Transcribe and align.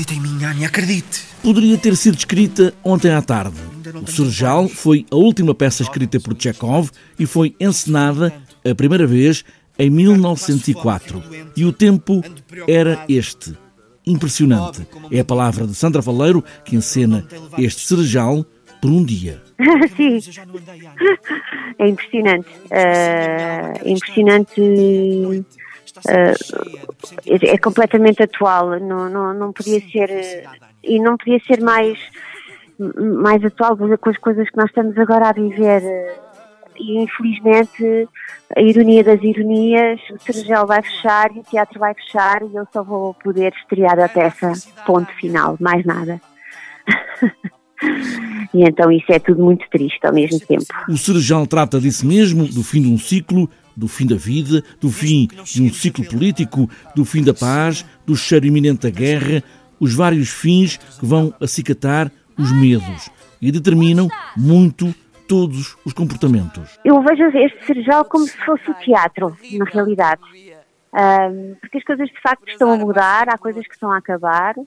Acredita 0.00 0.14
em 0.14 0.20
mim, 0.20 0.44
Annie, 0.44 0.64
acredite. 0.64 1.24
Poderia 1.42 1.76
ter 1.76 1.94
sido 1.94 2.16
escrita 2.16 2.72
ontem 2.82 3.12
à 3.12 3.20
tarde. 3.20 3.58
O 4.02 4.10
Surjal 4.10 4.66
foi 4.66 5.04
a 5.10 5.16
última 5.16 5.54
peça 5.54 5.82
escrita 5.82 6.18
por 6.18 6.34
Chekhov 6.38 6.88
e 7.18 7.26
foi 7.26 7.54
encenada 7.60 8.32
a 8.64 8.74
primeira 8.74 9.06
vez 9.06 9.44
em 9.78 9.90
1904. 9.90 11.22
E 11.54 11.66
o 11.66 11.72
tempo 11.72 12.22
era 12.66 13.04
este. 13.10 13.54
Impressionante. 14.06 14.86
É 15.10 15.20
a 15.20 15.24
palavra 15.24 15.66
de 15.66 15.74
Sandra 15.74 16.00
Valeiro 16.00 16.42
que 16.64 16.76
encena 16.76 17.26
este 17.58 17.86
Serjal 17.86 18.46
por 18.80 18.90
um 18.90 19.04
dia. 19.04 19.42
Sim, 19.98 20.18
é 21.78 21.88
impressionante. 21.88 22.48
Uh, 22.48 23.84
é 23.84 23.90
impressionante. 23.90 24.60
Uh, 25.98 26.34
é, 27.26 27.54
é, 27.54 27.58
completamente 27.58 28.22
atual. 28.22 28.78
Não, 28.80 29.08
não, 29.08 29.34
não 29.34 29.52
podia 29.52 29.80
ser. 29.90 30.48
E 30.82 30.98
não 30.98 31.16
podia 31.16 31.38
ser 31.46 31.60
mais, 31.60 31.98
mais 32.78 33.44
atual 33.44 33.76
com 33.76 34.10
as 34.10 34.18
coisas 34.18 34.48
que 34.48 34.56
nós 34.56 34.66
estamos 34.66 34.96
agora 34.98 35.28
a 35.28 35.32
viver. 35.32 35.82
E 36.78 36.98
infelizmente, 36.98 38.08
a 38.56 38.62
ironia 38.62 39.04
das 39.04 39.22
ironias, 39.22 40.00
o 40.10 40.18
Sergel 40.18 40.66
vai 40.66 40.82
fechar 40.82 41.30
e 41.36 41.40
o 41.40 41.42
teatro 41.42 41.78
vai 41.78 41.94
fechar 41.94 42.42
e 42.42 42.54
eu 42.54 42.66
só 42.72 42.82
vou 42.82 43.12
poder 43.14 43.52
estrear 43.54 43.98
a 44.00 44.08
peça. 44.08 44.52
Ponto 44.86 45.12
final, 45.16 45.56
mais 45.60 45.84
nada. 45.84 46.20
E 48.52 48.62
então 48.62 48.90
isso 48.90 49.10
é 49.10 49.18
tudo 49.18 49.42
muito 49.42 49.64
triste 49.70 50.04
ao 50.04 50.12
mesmo 50.12 50.38
tempo. 50.40 50.64
O 50.88 50.96
Cerejal 50.96 51.46
trata 51.46 51.80
disso 51.80 52.06
mesmo, 52.06 52.46
do 52.46 52.62
fim 52.62 52.82
de 52.82 52.88
um 52.88 52.98
ciclo, 52.98 53.48
do 53.80 53.88
fim 53.88 54.06
da 54.06 54.16
vida, 54.16 54.62
do 54.78 54.90
fim 54.90 55.26
de 55.42 55.62
um 55.62 55.72
ciclo 55.72 56.04
político, 56.04 56.68
do 56.94 57.02
fim 57.02 57.24
da 57.24 57.32
paz, 57.32 57.84
do 58.06 58.14
cheiro 58.14 58.46
iminente 58.46 58.82
da 58.82 58.90
guerra, 58.90 59.42
os 59.80 59.94
vários 59.94 60.28
fins 60.28 60.76
que 60.76 61.06
vão 61.06 61.32
acicatar 61.40 62.12
os 62.38 62.52
medos 62.52 63.10
e 63.40 63.50
determinam 63.50 64.06
muito 64.36 64.94
todos 65.26 65.78
os 65.84 65.94
comportamentos. 65.94 66.78
Eu 66.84 67.02
vejo 67.02 67.24
este 67.38 67.66
Cerejal 67.66 68.04
como 68.04 68.26
se 68.26 68.36
fosse 68.44 68.70
o 68.70 68.74
teatro, 68.74 69.34
na 69.52 69.64
realidade. 69.64 70.20
Um, 70.92 71.54
porque 71.60 71.78
as 71.78 71.84
coisas 71.84 72.08
de 72.08 72.20
facto 72.20 72.48
estão 72.48 72.72
a 72.72 72.76
mudar, 72.76 73.28
há 73.28 73.38
coisas 73.38 73.66
que 73.66 73.72
estão 73.72 73.92
a 73.92 73.98
acabar, 73.98 74.58
uh, 74.58 74.66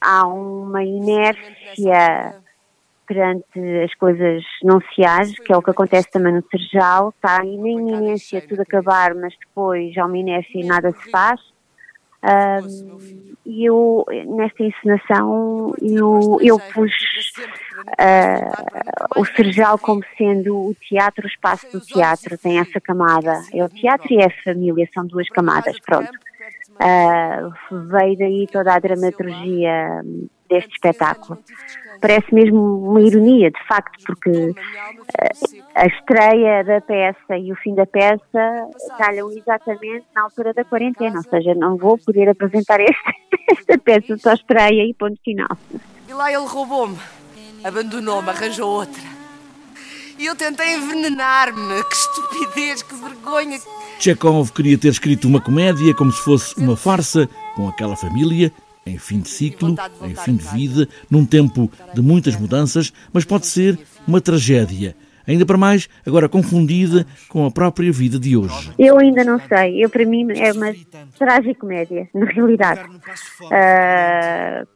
há 0.00 0.26
uma 0.26 0.82
inércia 0.82 2.42
perante 3.06 3.58
as 3.84 3.94
coisas 3.94 4.42
não 4.62 4.80
se 4.80 5.04
age, 5.04 5.34
que 5.42 5.52
é 5.52 5.56
o 5.56 5.62
que 5.62 5.70
acontece 5.70 6.10
também 6.10 6.32
no 6.32 6.44
Serjal, 6.50 7.10
está 7.10 7.38
na 7.38 7.44
iminência 7.44 8.42
tudo 8.48 8.62
acabar, 8.62 9.14
mas 9.14 9.34
depois 9.38 9.96
há 9.96 10.06
uma 10.06 10.18
inércia 10.18 10.60
e 10.60 10.66
nada 10.66 10.92
se 10.92 11.10
faz. 11.10 11.40
Um, 12.24 13.34
e 13.44 13.66
eu, 13.66 14.06
nesta 14.26 14.62
encenação, 14.62 15.74
eu, 15.82 16.38
eu 16.40 16.58
pus 16.72 16.90
uh, 18.00 19.20
o 19.20 19.24
Serjal 19.26 19.78
como 19.78 20.02
sendo 20.16 20.56
o 20.56 20.74
teatro, 20.74 21.26
o 21.26 21.28
espaço 21.28 21.70
do 21.70 21.80
teatro, 21.80 22.38
tem 22.38 22.58
essa 22.58 22.80
camada. 22.80 23.42
É 23.52 23.62
o 23.62 23.68
teatro 23.68 24.06
e 24.10 24.16
é 24.16 24.26
a 24.26 24.42
família, 24.42 24.88
são 24.94 25.06
duas 25.06 25.28
camadas, 25.28 25.78
pronto. 25.80 26.10
Uh, 26.74 27.52
veio 27.88 28.18
daí 28.18 28.46
toda 28.50 28.74
a 28.74 28.78
dramaturgia 28.78 30.02
deste 30.48 30.72
espetáculo. 30.72 31.38
Parece 32.00 32.34
mesmo 32.34 32.88
uma 32.88 33.00
ironia, 33.00 33.50
de 33.50 33.66
facto, 33.66 34.04
porque 34.04 34.30
uh, 34.30 34.54
a 35.74 35.86
estreia 35.86 36.64
da 36.64 36.80
peça 36.80 37.38
e 37.38 37.52
o 37.52 37.56
fim 37.56 37.74
da 37.74 37.86
peça 37.86 38.68
calham 38.98 39.30
exatamente 39.30 40.04
na 40.14 40.22
altura 40.22 40.52
da 40.52 40.64
quarentena, 40.64 41.16
ou 41.16 41.22
seja, 41.22 41.54
não 41.54 41.76
vou 41.76 41.96
poder 41.96 42.28
apresentar 42.28 42.80
esta, 42.80 43.12
esta 43.50 43.78
peça, 43.78 44.18
só 44.18 44.34
estreia 44.34 44.84
e 44.84 44.92
ponto 44.94 45.18
final. 45.22 45.56
E 46.08 46.12
lá 46.12 46.30
ele 46.32 46.46
roubou-me, 46.46 46.98
abandonou-me, 47.64 48.28
arranjou 48.28 48.68
outra. 48.68 49.14
E 50.18 50.26
eu 50.26 50.36
tentei 50.36 50.74
envenenar-me, 50.74 51.82
que 51.84 51.96
estupidez, 51.96 52.82
que 52.82 52.94
vergonha. 52.94 53.58
Chekhov 53.98 54.52
queria 54.52 54.76
ter 54.76 54.88
escrito 54.88 55.26
uma 55.26 55.40
comédia 55.40 55.94
como 55.94 56.12
se 56.12 56.22
fosse 56.22 56.56
uma 56.58 56.76
farsa, 56.76 57.28
com 57.54 57.68
aquela 57.68 57.96
família, 57.96 58.52
em 58.86 58.98
fim 58.98 59.20
de 59.20 59.28
ciclo, 59.28 59.74
em 60.02 60.14
fim 60.14 60.36
de 60.36 60.44
vida, 60.48 60.88
num 61.10 61.24
tempo 61.24 61.70
de 61.94 62.02
muitas 62.02 62.36
mudanças, 62.36 62.92
mas 63.12 63.24
pode 63.24 63.46
ser 63.46 63.78
uma 64.06 64.20
tragédia. 64.20 64.94
Ainda 65.26 65.46
para 65.46 65.56
mais, 65.56 65.88
agora 66.06 66.28
confundida 66.28 67.06
com 67.30 67.46
a 67.46 67.50
própria 67.50 67.90
vida 67.90 68.18
de 68.18 68.36
hoje. 68.36 68.70
Eu 68.78 68.98
ainda 68.98 69.24
não 69.24 69.40
sei. 69.40 69.82
Eu, 69.82 69.88
para 69.88 70.04
mim, 70.04 70.26
é 70.36 70.52
uma 70.52 70.74
tragicomédia, 71.18 72.06
na 72.14 72.26
realidade. 72.26 72.82
Uh, 73.40 74.66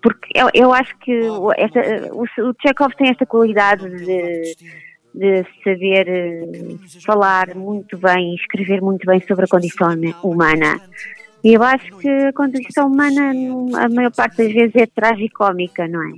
porque 0.00 0.30
eu, 0.32 0.48
eu, 0.54 0.72
acho 0.72 0.96
que 0.98 1.20
esta, 1.56 1.80
o, 2.12 2.22
o 2.22 2.54
Chekhov 2.62 2.94
tem 2.96 3.10
esta 3.10 3.26
qualidade 3.26 3.88
de 4.04 4.56
de 5.16 5.44
saber 5.64 6.06
eh, 6.08 6.76
falar 7.04 7.54
muito 7.54 7.96
bem, 7.96 8.34
escrever 8.34 8.82
muito 8.82 9.06
bem 9.06 9.20
sobre 9.26 9.46
a 9.46 9.48
condição 9.48 9.88
humana. 10.22 10.78
E 11.42 11.54
eu 11.54 11.62
acho 11.62 11.96
que 11.98 12.08
a 12.08 12.32
condição 12.32 12.88
humana, 12.88 13.32
a 13.82 13.88
maior 13.88 14.12
parte 14.12 14.38
das 14.38 14.52
vezes, 14.52 14.74
é 14.76 14.86
tragicómica, 14.86 15.88
não 15.88 16.02
é? 16.02 16.12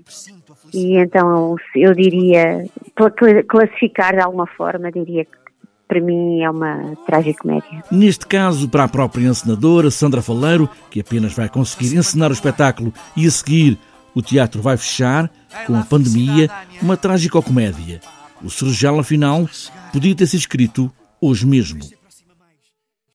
E 0.75 0.97
então 0.97 1.57
eu 1.75 1.95
diria, 1.95 2.65
classificar 3.47 4.15
de 4.15 4.21
alguma 4.21 4.47
forma, 4.47 4.91
diria 4.91 5.25
que 5.25 5.39
para 5.87 6.01
mim 6.01 6.43
é 6.43 6.51
uma 6.51 6.95
tragicomédia. 7.07 7.83
Neste 7.91 8.27
caso, 8.27 8.69
para 8.69 8.85
a 8.85 8.89
própria 8.89 9.27
encenadora 9.27 9.91
Sandra 9.91 10.21
Faleiro, 10.21 10.69
que 10.91 11.01
apenas 11.01 11.33
vai 11.33 11.49
conseguir 11.49 11.97
encenar 11.97 12.31
o 12.31 12.35
espetáculo 12.35 12.93
e 13.17 13.27
a 13.27 13.31
seguir 13.31 13.79
o 14.15 14.23
teatro 14.23 14.61
vai 14.61 14.77
fechar, 14.77 15.31
com 15.67 15.77
a 15.77 15.83
pandemia, 15.83 16.51
uma 16.83 16.97
tragicomédia. 16.97 18.01
O 18.43 18.51
Serjal, 18.51 19.01
afinal, 19.01 19.49
podia 19.93 20.15
ter 20.15 20.27
sido 20.27 20.41
escrito 20.41 20.93
hoje 21.21 21.47
mesmo. 21.47 21.98